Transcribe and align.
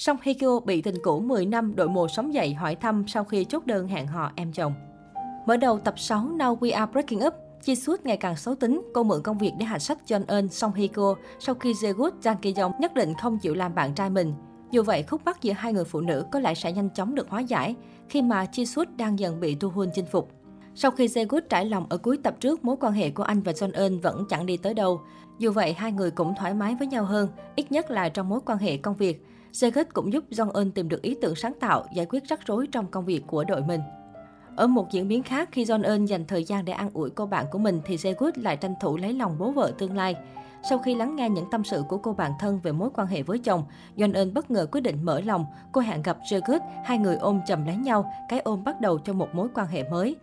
Song 0.00 0.16
Hye 0.22 0.34
Kyo 0.34 0.60
bị 0.60 0.82
tình 0.82 0.94
cũ 1.02 1.20
10 1.20 1.46
năm 1.46 1.76
đội 1.76 1.88
mồ 1.88 2.08
sống 2.08 2.34
dậy 2.34 2.54
hỏi 2.54 2.74
thăm 2.74 3.04
sau 3.06 3.24
khi 3.24 3.44
chốt 3.44 3.66
đơn 3.66 3.88
hẹn 3.88 4.06
hò 4.06 4.32
em 4.36 4.52
chồng. 4.52 4.72
Mở 5.46 5.56
đầu 5.56 5.78
tập 5.78 5.94
6 5.96 6.18
Now 6.20 6.58
We 6.58 6.74
Are 6.74 6.92
Breaking 6.92 7.26
Up, 7.26 7.34
Chi 7.62 7.74
Suốt 7.74 8.06
ngày 8.06 8.16
càng 8.16 8.36
xấu 8.36 8.54
tính, 8.54 8.82
cô 8.94 9.02
mượn 9.02 9.22
công 9.22 9.38
việc 9.38 9.52
để 9.58 9.66
hạch 9.66 9.82
sách 9.82 9.98
John 10.06 10.24
Eun 10.28 10.48
Song 10.48 10.72
Hye 10.74 10.86
Kyo 10.86 11.14
sau 11.38 11.54
khi 11.54 11.72
Jae-good 11.72 12.10
Jang 12.22 12.36
Ki 12.36 12.54
Yong 12.56 12.72
nhất 12.80 12.94
định 12.94 13.12
không 13.22 13.38
chịu 13.38 13.54
làm 13.54 13.74
bạn 13.74 13.94
trai 13.94 14.10
mình. 14.10 14.34
Dù 14.70 14.82
vậy, 14.82 15.02
khúc 15.02 15.20
mắc 15.24 15.42
giữa 15.42 15.52
hai 15.52 15.72
người 15.72 15.84
phụ 15.84 16.00
nữ 16.00 16.24
có 16.32 16.40
lẽ 16.40 16.54
sẽ 16.54 16.72
nhanh 16.72 16.90
chóng 16.90 17.14
được 17.14 17.30
hóa 17.30 17.40
giải 17.40 17.74
khi 18.08 18.22
mà 18.22 18.46
Chi 18.46 18.66
Suốt 18.66 18.88
đang 18.96 19.18
dần 19.18 19.40
bị 19.40 19.54
Tu 19.54 19.70
Hun 19.70 19.88
chinh 19.94 20.06
phục. 20.06 20.30
Sau 20.74 20.90
khi 20.90 21.06
Jae-good 21.06 21.42
trải 21.48 21.64
lòng 21.64 21.86
ở 21.88 21.98
cuối 21.98 22.18
tập 22.22 22.36
trước, 22.40 22.64
mối 22.64 22.76
quan 22.80 22.92
hệ 22.92 23.10
của 23.10 23.22
anh 23.22 23.42
và 23.42 23.52
John 23.52 23.70
Eun 23.72 23.98
vẫn 23.98 24.24
chẳng 24.28 24.46
đi 24.46 24.56
tới 24.56 24.74
đâu. 24.74 25.00
Dù 25.38 25.52
vậy, 25.52 25.72
hai 25.72 25.92
người 25.92 26.10
cũng 26.10 26.34
thoải 26.38 26.54
mái 26.54 26.74
với 26.74 26.86
nhau 26.86 27.04
hơn, 27.04 27.28
ít 27.56 27.72
nhất 27.72 27.90
là 27.90 28.08
trong 28.08 28.28
mối 28.28 28.40
quan 28.46 28.58
hệ 28.58 28.76
công 28.76 28.96
việc. 28.96 29.24
Jae-good 29.52 29.84
cũng 29.92 30.12
giúp 30.12 30.24
Jong-un 30.30 30.70
tìm 30.70 30.88
được 30.88 31.02
ý 31.02 31.16
tưởng 31.20 31.34
sáng 31.34 31.52
tạo, 31.60 31.84
giải 31.94 32.06
quyết 32.06 32.24
rắc 32.28 32.40
rối 32.46 32.66
trong 32.72 32.86
công 32.86 33.04
việc 33.04 33.22
của 33.26 33.44
đội 33.44 33.62
mình. 33.62 33.80
Ở 34.56 34.66
một 34.66 34.92
diễn 34.92 35.08
biến 35.08 35.22
khác, 35.22 35.48
khi 35.52 35.64
John 35.64 35.84
Eun 35.84 36.04
dành 36.04 36.26
thời 36.26 36.44
gian 36.44 36.64
để 36.64 36.72
an 36.72 36.90
ủi 36.94 37.10
cô 37.10 37.26
bạn 37.26 37.46
của 37.50 37.58
mình, 37.58 37.80
thì 37.84 37.96
Jae-good 37.96 38.32
lại 38.34 38.56
tranh 38.56 38.74
thủ 38.80 38.96
lấy 38.96 39.12
lòng 39.12 39.36
bố 39.38 39.50
vợ 39.50 39.72
tương 39.78 39.96
lai. 39.96 40.16
Sau 40.68 40.78
khi 40.78 40.94
lắng 40.94 41.16
nghe 41.16 41.30
những 41.30 41.50
tâm 41.50 41.64
sự 41.64 41.82
của 41.88 41.98
cô 41.98 42.12
bạn 42.12 42.32
thân 42.40 42.60
về 42.62 42.72
mối 42.72 42.90
quan 42.94 43.06
hệ 43.06 43.22
với 43.22 43.38
chồng, 43.38 43.64
John 43.96 44.14
Eun 44.14 44.34
bất 44.34 44.50
ngờ 44.50 44.66
quyết 44.72 44.80
định 44.80 45.04
mở 45.04 45.20
lòng. 45.20 45.44
Cô 45.72 45.80
hẹn 45.80 46.02
gặp 46.02 46.18
Jae-good, 46.30 46.60
hai 46.84 46.98
người 46.98 47.16
ôm 47.16 47.40
chầm 47.46 47.66
lấy 47.66 47.76
nhau, 47.76 48.12
cái 48.28 48.40
ôm 48.40 48.64
bắt 48.64 48.80
đầu 48.80 48.98
cho 48.98 49.12
một 49.12 49.34
mối 49.34 49.48
quan 49.54 49.66
hệ 49.66 49.90
mới. 49.90 50.16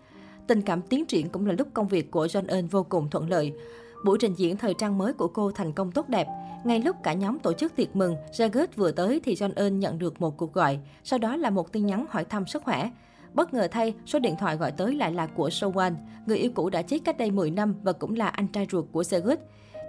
Tình 0.48 0.62
cảm 0.62 0.82
tiến 0.82 1.06
triển 1.06 1.30
cũng 1.30 1.46
là 1.46 1.54
lúc 1.58 1.68
công 1.74 1.88
việc 1.88 2.12
của 2.12 2.26
John 2.26 2.48
Eun 2.48 2.68
vô 2.68 2.84
cùng 2.84 3.10
thuận 3.10 3.30
lợi. 3.30 3.54
Buổi 4.06 4.18
trình 4.22 4.34
diễn 4.34 4.58
thời 4.58 4.74
trang 4.74 4.98
mới 4.98 5.14
của 5.14 5.28
cô 5.28 5.52
thành 5.52 5.74
công 5.74 5.92
tốt 5.92 6.10
đẹp. 6.10 6.28
Ngay 6.64 6.80
lúc 6.80 6.96
cả 7.04 7.14
nhóm 7.14 7.40
tổ 7.40 7.54
chức 7.54 7.76
tiệc 7.76 7.96
mừng, 7.96 8.16
Jagged 8.32 8.68
vừa 8.76 8.92
tới 8.92 9.22
thì 9.24 9.36
John 9.36 9.52
Eun 9.56 9.80
nhận 9.80 10.00
được 10.00 10.22
một 10.22 10.38
cuộc 10.38 10.54
gọi, 10.54 10.80
sau 11.04 11.20
đó 11.20 11.36
là 11.36 11.50
một 11.50 11.72
tin 11.72 11.86
nhắn 11.86 12.06
hỏi 12.10 12.26
thăm 12.26 12.48
sức 12.48 12.64
khỏe. 12.64 12.90
Bất 13.34 13.54
ngờ 13.54 13.68
thay, 13.72 13.94
số 14.06 14.20
điện 14.20 14.36
thoại 14.40 14.56
gọi 14.56 14.72
tới 14.72 14.96
lại 14.96 15.12
là 15.12 15.28
của 15.28 15.50
Sowan, 15.50 15.94
người 16.26 16.38
yêu 16.38 16.52
cũ 16.56 16.70
đã 16.70 16.82
chết 16.82 17.00
cách 17.06 17.18
đây 17.18 17.32
10 17.32 17.52
năm 17.52 17.76
và 17.84 17.92
cũng 17.92 18.16
là 18.16 18.28
anh 18.28 18.48
trai 18.48 18.68
ruột 18.72 18.86
của 18.92 19.02
Jagged. 19.02 19.38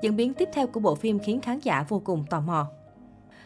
Diễn 0.02 0.16
biến 0.16 0.34
tiếp 0.34 0.48
theo 0.52 0.66
của 0.66 0.80
bộ 0.80 0.94
phim 0.94 1.18
khiến 1.18 1.40
khán 1.40 1.58
giả 1.58 1.84
vô 1.88 2.02
cùng 2.04 2.24
tò 2.30 2.40
mò. 2.40 2.66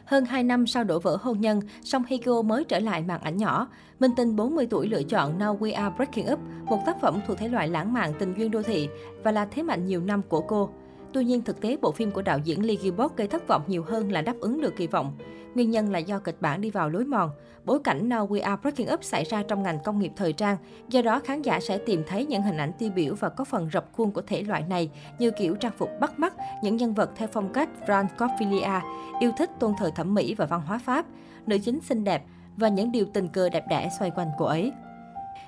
Hơn 0.05 0.25
2 0.25 0.43
năm 0.43 0.67
sau 0.67 0.85
đổ 0.85 0.99
vỡ 0.99 1.17
hôn 1.21 1.41
nhân, 1.41 1.61
Song 1.83 2.05
Hye 2.09 2.19
Kyo 2.19 2.43
mới 2.43 2.65
trở 2.65 2.79
lại 2.79 3.03
màn 3.03 3.21
ảnh 3.21 3.37
nhỏ. 3.37 3.69
Minh 4.01 4.11
Tinh 4.17 4.37
40 4.37 4.67
tuổi 4.71 4.89
lựa 4.89 5.03
chọn 5.03 5.39
Now 5.39 5.59
We 5.59 5.75
Are 5.75 5.95
Breaking 5.97 6.33
Up, 6.33 6.39
một 6.65 6.83
tác 6.87 7.01
phẩm 7.01 7.21
thuộc 7.27 7.39
thể 7.39 7.49
loại 7.49 7.69
lãng 7.69 7.93
mạn 7.93 8.13
tình 8.19 8.35
duyên 8.37 8.51
đô 8.51 8.63
thị 8.63 8.89
và 9.23 9.33
là 9.33 9.45
thế 9.45 9.63
mạnh 9.63 9.87
nhiều 9.87 10.01
năm 10.01 10.23
của 10.29 10.41
cô. 10.41 10.71
Tuy 11.13 11.25
nhiên, 11.25 11.43
thực 11.43 11.61
tế 11.61 11.77
bộ 11.83 11.93
phim 11.93 12.11
của 12.11 12.23
đạo 12.23 12.39
diễn 12.45 12.67
Lee 12.67 12.77
Gilbert 12.77 13.17
gây 13.17 13.29
thất 13.29 13.49
vọng 13.49 13.63
nhiều 13.67 13.85
hơn 13.89 14.13
là 14.13 14.23
đáp 14.23 14.35
ứng 14.41 14.61
được 14.61 14.77
kỳ 14.77 14.87
vọng. 14.87 15.17
Nguyên 15.55 15.71
nhân 15.71 15.93
là 15.93 15.99
do 15.99 16.19
kịch 16.19 16.37
bản 16.41 16.61
đi 16.61 16.71
vào 16.71 16.89
lối 16.89 17.05
mòn. 17.05 17.31
Bối 17.65 17.79
cảnh 17.85 18.09
Now 18.09 18.29
We 18.29 18.43
Are 18.43 18.61
Breaking 18.63 18.93
Up 18.93 19.05
xảy 19.05 19.25
ra 19.25 19.43
trong 19.43 19.63
ngành 19.63 19.79
công 19.85 19.99
nghiệp 19.99 20.13
thời 20.17 20.33
trang, 20.33 20.57
do 20.89 21.03
đó 21.03 21.21
khán 21.25 21.43
giả 21.43 21.61
sẽ 21.61 21.79
tìm 21.79 22.03
thấy 22.07 22.27
những 22.27 22.43
hình 22.43 22.57
ảnh 22.57 22.73
tiêu 22.79 22.91
biểu 22.95 23.15
và 23.15 23.29
có 23.29 23.45
phần 23.45 23.71
rập 23.73 23.93
khuôn 23.93 24.11
của 24.11 24.23
thể 24.23 24.43
loại 24.43 24.65
này 24.69 24.91
như 25.19 25.31
kiểu 25.31 25.55
trang 25.55 25.73
phục 25.79 25.91
bắt 26.01 26.19
mắt, 26.19 26.35
những 26.63 26.77
nhân 26.77 26.95
vật 26.95 27.11
theo 27.17 27.29
phong 27.33 27.53
cách 27.53 27.69
Francophilia, 27.87 28.81
yêu 29.21 29.33
thích 29.39 29.51
tôn 29.61 29.73
thờ 29.79 29.91
thẩm 29.95 30.15
mỹ 30.15 30.35
và 30.35 30.47
văn 30.47 30.61
hóa 30.67 30.79
Pháp, 30.85 31.07
nữ 31.47 31.59
chính 31.59 31.81
xinh 31.81 32.05
đẹp 32.05 32.25
và 32.57 32.69
những 32.69 32.93
điều 32.93 33.07
tình 33.13 33.29
cờ 33.29 33.49
đẹp 33.49 33.65
đẽ 33.69 33.91
xoay 33.99 34.11
quanh 34.11 34.29
cô 34.39 34.45
ấy. 34.45 34.73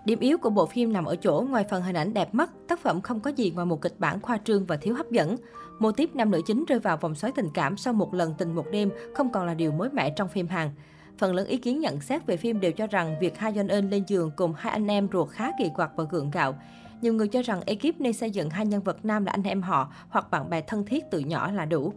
Điểm 0.05 0.19
yếu 0.21 0.39
của 0.39 0.51
bộ 0.51 0.67
phim 0.67 0.93
nằm 0.93 1.05
ở 1.05 1.17
chỗ 1.17 1.47
ngoài 1.51 1.65
phần 1.71 1.83
hình 1.83 1.97
ảnh 1.97 2.15
đẹp 2.15 2.35
mắt, 2.35 2.51
tác 2.69 2.81
phẩm 2.81 3.01
không 3.01 3.21
có 3.21 3.31
gì 3.31 3.51
ngoài 3.51 3.67
một 3.67 3.81
kịch 3.83 3.95
bản 3.99 4.21
khoa 4.21 4.39
trương 4.45 4.67
và 4.67 4.77
thiếu 4.77 4.95
hấp 4.95 5.11
dẫn. 5.11 5.37
Mô 5.79 5.93
tiếp 5.93 6.11
nam 6.15 6.31
nữ 6.31 6.41
chính 6.47 6.65
rơi 6.65 6.79
vào 6.79 6.97
vòng 6.97 7.15
xoáy 7.15 7.33
tình 7.37 7.49
cảm 7.55 7.77
sau 7.77 7.93
một 7.93 8.15
lần 8.15 8.35
tình 8.39 8.55
một 8.55 8.67
đêm 8.73 8.91
không 9.15 9.33
còn 9.33 9.47
là 9.47 9.55
điều 9.55 9.73
mới 9.73 9.89
mẻ 9.93 10.11
trong 10.11 10.29
phim 10.29 10.49
Hàn. 10.49 10.71
Phần 11.19 11.35
lớn 11.35 11.47
ý 11.47 11.57
kiến 11.57 11.81
nhận 11.81 12.01
xét 12.01 12.27
về 12.27 12.37
phim 12.37 12.61
đều 12.61 12.73
cho 12.73 12.87
rằng 12.87 13.17
việc 13.21 13.39
hai 13.39 13.53
Yeon 13.55 13.69
Eun 13.69 13.91
lên 13.91 14.05
giường 14.07 14.31
cùng 14.37 14.55
hai 14.57 14.73
anh 14.73 14.87
em 14.87 15.09
ruột 15.13 15.29
khá 15.31 15.51
kỳ 15.59 15.71
quặc 15.75 15.91
và 15.97 16.05
gượng 16.11 16.31
gạo. 16.31 16.55
Nhiều 17.01 17.15
người 17.15 17.29
cho 17.29 17.43
rằng 17.43 17.61
ekip 17.67 18.01
nên 18.01 18.13
xây 18.13 18.31
dựng 18.31 18.51
hai 18.51 18.67
nhân 18.67 18.83
vật 18.83 19.05
nam 19.05 19.25
là 19.25 19.33
anh 19.33 19.43
em 19.43 19.63
họ 19.63 19.93
hoặc 20.09 20.31
bạn 20.31 20.51
bè 20.51 20.61
thân 20.61 20.87
thiết 20.87 21.05
từ 21.11 21.19
nhỏ 21.19 21.51
là 21.51 21.65
đủ. 21.65 21.93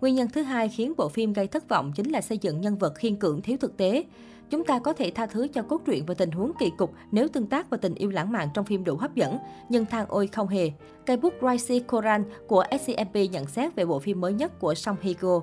Nguyên 0.00 0.14
nhân 0.14 0.28
thứ 0.28 0.42
hai 0.42 0.68
khiến 0.68 0.92
bộ 0.96 1.08
phim 1.08 1.32
gây 1.32 1.46
thất 1.46 1.68
vọng 1.68 1.92
chính 1.94 2.10
là 2.10 2.20
xây 2.20 2.38
dựng 2.38 2.60
nhân 2.60 2.76
vật 2.76 2.94
khiên 2.94 3.16
cưỡng 3.16 3.42
thiếu 3.42 3.56
thực 3.60 3.76
tế. 3.76 4.04
Chúng 4.50 4.64
ta 4.64 4.78
có 4.78 4.92
thể 4.92 5.10
tha 5.10 5.26
thứ 5.26 5.48
cho 5.54 5.62
cốt 5.62 5.80
truyện 5.86 6.06
và 6.06 6.14
tình 6.14 6.30
huống 6.30 6.52
kỳ 6.58 6.70
cục 6.78 6.92
nếu 7.12 7.28
tương 7.28 7.46
tác 7.46 7.70
và 7.70 7.76
tình 7.76 7.94
yêu 7.94 8.10
lãng 8.10 8.32
mạn 8.32 8.48
trong 8.54 8.64
phim 8.64 8.84
đủ 8.84 8.96
hấp 8.96 9.14
dẫn, 9.14 9.38
nhưng 9.68 9.86
than 9.86 10.06
ôi 10.08 10.26
không 10.26 10.48
hề. 10.48 10.70
Cây 11.06 11.16
bút 11.16 11.34
Bryce 11.40 11.78
Koran 11.78 12.24
của 12.46 12.64
SCMP 12.80 13.14
nhận 13.30 13.46
xét 13.46 13.74
về 13.74 13.84
bộ 13.84 13.98
phim 13.98 14.20
mới 14.20 14.32
nhất 14.32 14.60
của 14.60 14.74
Song 14.74 14.96
Hye 15.00 15.12
Kyo. 15.12 15.40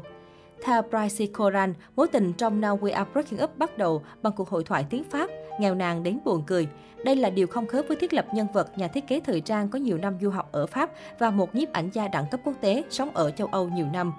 Theo 0.63 0.81
Bryce 0.81 1.25
Koran, 1.25 1.73
mối 1.95 2.07
tình 2.07 2.33
trong 2.33 2.61
Now 2.61 2.79
We 2.79 2.93
Are 2.93 3.09
Breaking 3.13 3.43
Up 3.43 3.57
bắt 3.57 3.77
đầu 3.77 4.01
bằng 4.21 4.33
cuộc 4.35 4.49
hội 4.49 4.63
thoại 4.63 4.85
tiếng 4.89 5.03
Pháp, 5.03 5.29
nghèo 5.59 5.75
nàn 5.75 6.03
đến 6.03 6.19
buồn 6.25 6.43
cười. 6.47 6.67
Đây 7.05 7.15
là 7.15 7.29
điều 7.29 7.47
không 7.47 7.67
khớp 7.67 7.85
với 7.87 7.97
thiết 7.97 8.13
lập 8.13 8.25
nhân 8.33 8.47
vật 8.53 8.77
nhà 8.77 8.87
thiết 8.87 9.07
kế 9.07 9.19
thời 9.19 9.41
trang 9.41 9.69
có 9.69 9.79
nhiều 9.79 9.97
năm 9.97 10.17
du 10.21 10.29
học 10.29 10.49
ở 10.51 10.65
Pháp 10.65 10.91
và 11.19 11.29
một 11.29 11.55
nhiếp 11.55 11.71
ảnh 11.71 11.89
gia 11.93 12.07
đẳng 12.07 12.25
cấp 12.31 12.39
quốc 12.43 12.55
tế 12.61 12.83
sống 12.89 13.09
ở 13.13 13.31
châu 13.31 13.47
Âu 13.47 13.69
nhiều 13.69 13.87
năm. 13.93 14.13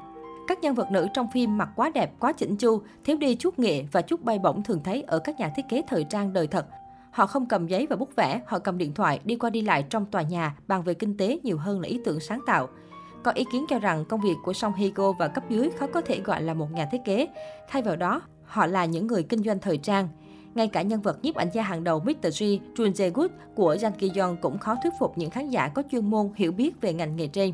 Các 0.48 0.60
nhân 0.60 0.74
vật 0.74 0.90
nữ 0.90 1.08
trong 1.14 1.30
phim 1.30 1.58
mặc 1.58 1.68
quá 1.76 1.90
đẹp, 1.94 2.12
quá 2.20 2.32
chỉnh 2.32 2.56
chu, 2.56 2.82
thiếu 3.04 3.16
đi 3.16 3.34
chút 3.34 3.58
nghệ 3.58 3.84
và 3.92 4.02
chút 4.02 4.22
bay 4.22 4.38
bổng 4.38 4.62
thường 4.62 4.80
thấy 4.84 5.02
ở 5.02 5.18
các 5.18 5.40
nhà 5.40 5.48
thiết 5.56 5.64
kế 5.68 5.82
thời 5.88 6.04
trang 6.04 6.32
đời 6.32 6.46
thật. 6.46 6.66
Họ 7.10 7.26
không 7.26 7.46
cầm 7.46 7.66
giấy 7.66 7.86
và 7.90 7.96
bút 7.96 8.16
vẽ, 8.16 8.40
họ 8.46 8.58
cầm 8.58 8.78
điện 8.78 8.94
thoại 8.94 9.20
đi 9.24 9.36
qua 9.36 9.50
đi 9.50 9.60
lại 9.60 9.84
trong 9.90 10.06
tòa 10.06 10.22
nhà, 10.22 10.56
bàn 10.66 10.82
về 10.82 10.94
kinh 10.94 11.16
tế 11.16 11.38
nhiều 11.42 11.58
hơn 11.58 11.80
là 11.80 11.88
ý 11.88 12.00
tưởng 12.04 12.20
sáng 12.20 12.40
tạo. 12.46 12.68
Có 13.22 13.30
ý 13.30 13.44
kiến 13.52 13.64
cho 13.68 13.78
rằng 13.78 14.04
công 14.04 14.20
việc 14.20 14.34
của 14.44 14.52
Song 14.52 14.74
Hye 14.74 14.90
Kyo 14.90 15.12
và 15.12 15.28
cấp 15.28 15.44
dưới 15.48 15.70
khó 15.70 15.86
có 15.86 16.00
thể 16.00 16.20
gọi 16.20 16.42
là 16.42 16.54
một 16.54 16.72
nhà 16.72 16.88
thiết 16.92 17.00
kế. 17.04 17.28
Thay 17.68 17.82
vào 17.82 17.96
đó, 17.96 18.22
họ 18.44 18.66
là 18.66 18.84
những 18.84 19.06
người 19.06 19.22
kinh 19.22 19.42
doanh 19.42 19.58
thời 19.58 19.78
trang. 19.78 20.08
Ngay 20.54 20.68
cả 20.68 20.82
nhân 20.82 21.02
vật 21.02 21.18
nhiếp 21.22 21.34
ảnh 21.34 21.48
gia 21.52 21.62
hàng 21.62 21.84
đầu 21.84 22.00
Mr. 22.00 22.26
G, 22.40 22.42
Jun 22.74 22.92
Jae-gut 22.92 23.28
của 23.54 23.74
Jang 23.74 23.92
Ki-yeon 23.98 24.36
cũng 24.36 24.58
khó 24.58 24.76
thuyết 24.82 24.92
phục 24.98 25.18
những 25.18 25.30
khán 25.30 25.50
giả 25.50 25.68
có 25.68 25.82
chuyên 25.90 26.10
môn 26.10 26.30
hiểu 26.36 26.52
biết 26.52 26.80
về 26.80 26.92
ngành 26.92 27.16
nghề 27.16 27.26
trên. 27.26 27.52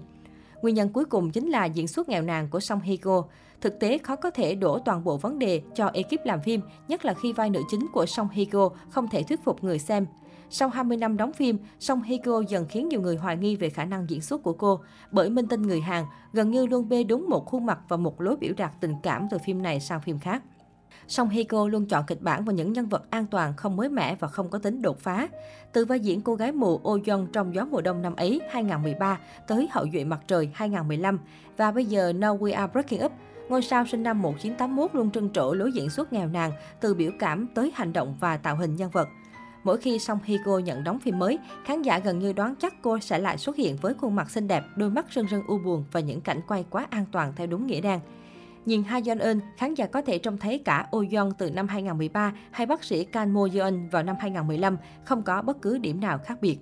Nguyên 0.62 0.74
nhân 0.74 0.88
cuối 0.88 1.04
cùng 1.04 1.30
chính 1.30 1.48
là 1.48 1.64
diễn 1.64 1.88
xuất 1.88 2.08
nghèo 2.08 2.22
nàn 2.22 2.48
của 2.48 2.60
Song 2.60 2.80
Hye 2.80 2.96
Kyo. 2.96 3.24
Thực 3.60 3.80
tế 3.80 3.98
khó 3.98 4.16
có 4.16 4.30
thể 4.30 4.54
đổ 4.54 4.78
toàn 4.78 5.04
bộ 5.04 5.16
vấn 5.16 5.38
đề 5.38 5.62
cho 5.74 5.90
ekip 5.94 6.20
làm 6.24 6.40
phim, 6.40 6.60
nhất 6.88 7.04
là 7.04 7.14
khi 7.14 7.32
vai 7.32 7.50
nữ 7.50 7.62
chính 7.70 7.86
của 7.92 8.06
Song 8.06 8.28
Hye 8.32 8.44
Kyo 8.44 8.70
không 8.90 9.08
thể 9.08 9.22
thuyết 9.22 9.44
phục 9.44 9.64
người 9.64 9.78
xem. 9.78 10.06
Sau 10.50 10.68
20 10.68 10.96
năm 10.96 11.16
đóng 11.16 11.32
phim, 11.32 11.58
Song 11.78 12.02
Hye 12.02 12.18
Kyo 12.18 12.42
dần 12.48 12.66
khiến 12.68 12.88
nhiều 12.88 13.00
người 13.00 13.16
hoài 13.16 13.36
nghi 13.36 13.56
về 13.56 13.70
khả 13.70 13.84
năng 13.84 14.10
diễn 14.10 14.20
xuất 14.20 14.42
của 14.42 14.52
cô, 14.52 14.80
bởi 15.10 15.30
minh 15.30 15.46
tinh 15.46 15.62
người 15.62 15.80
Hàn 15.80 16.04
gần 16.32 16.50
như 16.50 16.66
luôn 16.66 16.88
bê 16.88 17.04
đúng 17.04 17.26
một 17.28 17.46
khuôn 17.46 17.66
mặt 17.66 17.78
và 17.88 17.96
một 17.96 18.20
lối 18.20 18.36
biểu 18.36 18.54
đạt 18.56 18.72
tình 18.80 18.94
cảm 19.02 19.26
từ 19.30 19.38
phim 19.38 19.62
này 19.62 19.80
sang 19.80 20.00
phim 20.00 20.18
khác. 20.18 20.42
Song 21.08 21.28
Hye 21.28 21.44
luôn 21.70 21.86
chọn 21.86 22.04
kịch 22.06 22.22
bản 22.22 22.44
và 22.44 22.52
những 22.52 22.72
nhân 22.72 22.88
vật 22.88 23.10
an 23.10 23.26
toàn, 23.30 23.56
không 23.56 23.76
mới 23.76 23.88
mẻ 23.88 24.14
và 24.14 24.28
không 24.28 24.50
có 24.50 24.58
tính 24.58 24.82
đột 24.82 24.98
phá. 24.98 25.28
Từ 25.72 25.84
vai 25.84 26.00
diễn 26.00 26.20
cô 26.20 26.34
gái 26.34 26.52
mù 26.52 26.74
Oh 26.74 27.06
Young 27.06 27.26
trong 27.32 27.54
Gió 27.54 27.64
mùa 27.64 27.80
đông 27.80 28.02
năm 28.02 28.16
ấy 28.16 28.40
2013 28.50 29.18
tới 29.46 29.68
Hậu 29.72 29.86
duệ 29.92 30.04
mặt 30.04 30.20
trời 30.26 30.50
2015 30.54 31.18
và 31.56 31.72
bây 31.72 31.84
giờ 31.84 32.12
Now 32.12 32.38
We 32.38 32.54
Are 32.54 32.72
Breaking 32.72 33.04
Up, 33.04 33.12
ngôi 33.48 33.62
sao 33.62 33.86
sinh 33.86 34.02
năm 34.02 34.22
1981 34.22 34.94
luôn 34.94 35.10
trân 35.10 35.30
trổ 35.32 35.52
lối 35.52 35.72
diễn 35.72 35.90
xuất 35.90 36.12
nghèo 36.12 36.28
nàn, 36.28 36.52
từ 36.80 36.94
biểu 36.94 37.10
cảm 37.18 37.46
tới 37.54 37.72
hành 37.74 37.92
động 37.92 38.16
và 38.20 38.36
tạo 38.36 38.56
hình 38.56 38.76
nhân 38.76 38.90
vật. 38.90 39.08
Mỗi 39.64 39.78
khi 39.78 39.98
Song 39.98 40.18
Hye 40.24 40.38
Kyo 40.44 40.58
nhận 40.58 40.84
đóng 40.84 40.98
phim 40.98 41.18
mới, 41.18 41.38
khán 41.64 41.82
giả 41.82 41.98
gần 41.98 42.18
như 42.18 42.32
đoán 42.32 42.54
chắc 42.58 42.74
cô 42.82 42.98
sẽ 42.98 43.18
lại 43.18 43.38
xuất 43.38 43.56
hiện 43.56 43.76
với 43.76 43.94
khuôn 43.94 44.14
mặt 44.14 44.30
xinh 44.30 44.48
đẹp, 44.48 44.64
đôi 44.76 44.90
mắt 44.90 45.06
rưng 45.10 45.28
rưng 45.28 45.46
u 45.46 45.58
buồn 45.58 45.84
và 45.92 46.00
những 46.00 46.20
cảnh 46.20 46.40
quay 46.48 46.64
quá 46.70 46.86
an 46.90 47.04
toàn 47.12 47.32
theo 47.36 47.46
đúng 47.46 47.66
nghĩa 47.66 47.80
đen. 47.80 48.00
Nhìn 48.66 48.84
Ha 48.84 49.00
Yeon 49.06 49.18
Eun, 49.18 49.40
khán 49.56 49.74
giả 49.74 49.86
có 49.86 50.02
thể 50.02 50.18
trông 50.18 50.38
thấy 50.38 50.58
cả 50.58 50.88
Oh 50.96 51.12
Yeon 51.12 51.30
từ 51.38 51.50
năm 51.50 51.68
2013 51.68 52.32
hay 52.50 52.66
bác 52.66 52.84
sĩ 52.84 53.04
Kan 53.04 53.34
Mo 53.34 53.46
Yeon 53.54 53.88
vào 53.88 54.02
năm 54.02 54.16
2015, 54.20 54.76
không 55.04 55.22
có 55.22 55.42
bất 55.42 55.62
cứ 55.62 55.78
điểm 55.78 56.00
nào 56.00 56.18
khác 56.18 56.38
biệt. 56.40 56.58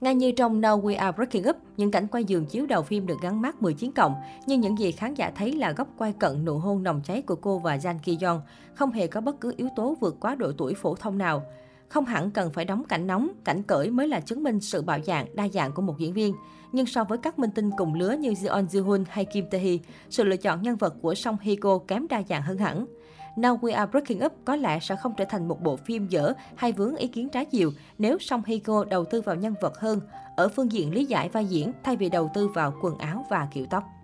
Ngay 0.00 0.14
như 0.14 0.32
trong 0.32 0.60
Now 0.60 0.82
We 0.82 0.98
Are 0.98 1.16
Breaking 1.16 1.48
Up, 1.48 1.56
những 1.76 1.90
cảnh 1.90 2.06
quay 2.06 2.24
giường 2.24 2.46
chiếu 2.46 2.66
đầu 2.66 2.82
phim 2.82 3.06
được 3.06 3.20
gắn 3.22 3.40
mát 3.40 3.62
19 3.62 3.92
cộng, 3.92 4.14
nhưng 4.46 4.60
những 4.60 4.78
gì 4.78 4.92
khán 4.92 5.14
giả 5.14 5.30
thấy 5.36 5.52
là 5.52 5.72
góc 5.72 5.88
quay 5.98 6.12
cận 6.12 6.44
nụ 6.44 6.58
hôn 6.58 6.82
nồng 6.82 7.00
cháy 7.04 7.22
của 7.22 7.36
cô 7.36 7.58
và 7.58 7.76
Jan 7.76 7.98
Ki 8.02 8.18
Yeon, 8.20 8.40
không 8.74 8.92
hề 8.92 9.06
có 9.06 9.20
bất 9.20 9.40
cứ 9.40 9.54
yếu 9.56 9.68
tố 9.76 9.96
vượt 10.00 10.16
quá 10.20 10.34
độ 10.34 10.52
tuổi 10.58 10.74
phổ 10.74 10.94
thông 10.94 11.18
nào. 11.18 11.42
Không 11.88 12.04
hẳn 12.04 12.30
cần 12.30 12.50
phải 12.52 12.64
đóng 12.64 12.84
cảnh 12.84 13.06
nóng, 13.06 13.28
cảnh 13.44 13.62
cởi 13.62 13.90
mới 13.90 14.08
là 14.08 14.20
chứng 14.20 14.42
minh 14.42 14.60
sự 14.60 14.82
bạo 14.82 14.98
dạng, 15.06 15.26
đa 15.34 15.48
dạng 15.48 15.72
của 15.72 15.82
một 15.82 15.98
diễn 15.98 16.12
viên. 16.12 16.34
Nhưng 16.72 16.86
so 16.86 17.04
với 17.04 17.18
các 17.18 17.38
minh 17.38 17.50
tinh 17.50 17.70
cùng 17.76 17.94
lứa 17.94 18.12
như 18.12 18.30
Jeon 18.30 18.66
Ji 18.66 18.84
Hoon 18.84 19.04
hay 19.08 19.24
Kim 19.24 19.44
Tae-hee, 19.50 19.78
sự 20.10 20.24
lựa 20.24 20.36
chọn 20.36 20.62
nhân 20.62 20.76
vật 20.76 20.94
của 21.02 21.14
Song 21.14 21.36
Hye 21.40 21.56
Kyo 21.56 21.78
kém 21.78 22.08
đa 22.08 22.22
dạng 22.28 22.42
hơn 22.42 22.58
hẳn. 22.58 22.86
Now 23.36 23.58
We 23.58 23.74
Are 23.74 23.90
Breaking 23.90 24.24
Up 24.24 24.32
có 24.44 24.56
lẽ 24.56 24.78
sẽ 24.80 24.96
không 24.96 25.14
trở 25.16 25.24
thành 25.24 25.48
một 25.48 25.62
bộ 25.62 25.76
phim 25.76 26.08
dở 26.08 26.32
hay 26.56 26.72
vướng 26.72 26.96
ý 26.96 27.06
kiến 27.06 27.28
trái 27.28 27.44
chiều 27.44 27.70
nếu 27.98 28.18
Song 28.18 28.42
Hye 28.46 28.58
Kyo 28.58 28.84
đầu 28.84 29.04
tư 29.04 29.20
vào 29.20 29.36
nhân 29.36 29.54
vật 29.60 29.78
hơn 29.78 30.00
ở 30.36 30.48
phương 30.48 30.72
diện 30.72 30.94
lý 30.94 31.04
giải 31.04 31.28
vai 31.28 31.44
diễn 31.46 31.72
thay 31.84 31.96
vì 31.96 32.08
đầu 32.08 32.30
tư 32.34 32.48
vào 32.48 32.74
quần 32.82 32.98
áo 32.98 33.26
và 33.30 33.48
kiểu 33.52 33.66
tóc. 33.70 33.95